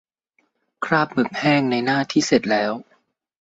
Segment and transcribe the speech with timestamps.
[0.85, 2.71] คราบหมึกแห้ง ในหน้าที่เสร็จแล้ว